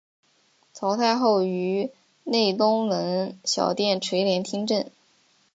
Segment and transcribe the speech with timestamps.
[0.73, 1.91] 曹太后于
[2.23, 4.89] 内东门小殿垂帘听政。